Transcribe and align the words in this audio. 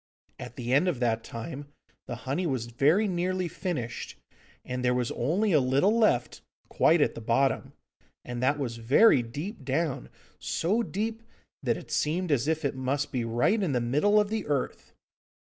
At 0.39 0.55
the 0.55 0.73
end 0.73 0.87
of 0.87 0.99
that 0.99 1.23
time 1.23 1.67
the 2.07 2.15
honey 2.25 2.47
was 2.47 2.65
very 2.65 3.07
nearly 3.07 3.47
finished, 3.47 4.17
and 4.65 4.83
there 4.83 4.95
was 4.95 5.11
only 5.11 5.51
a 5.51 5.59
little 5.59 5.95
left, 5.95 6.41
quite 6.69 7.01
at 7.01 7.13
the 7.13 7.21
bottom, 7.21 7.73
and 8.25 8.41
that 8.41 8.57
was 8.57 8.77
very 8.77 9.21
deep 9.21 9.63
down, 9.63 10.09
so 10.39 10.81
deep 10.81 11.21
that 11.61 11.77
it 11.77 11.91
seemed 11.91 12.31
as 12.31 12.47
if 12.47 12.65
it 12.65 12.73
must 12.73 13.11
be 13.11 13.23
right 13.23 13.61
in 13.61 13.73
the 13.73 13.79
middle 13.79 14.19
of 14.19 14.29
the 14.31 14.47
earth. 14.47 14.91